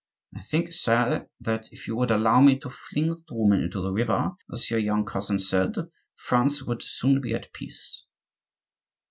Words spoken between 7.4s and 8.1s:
peace."